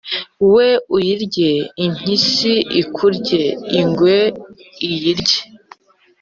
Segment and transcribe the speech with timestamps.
[0.53, 1.51] we uyirye,
[1.85, 3.43] impyisi ikurye,
[3.79, 4.17] ingwe
[4.87, 5.39] iyirye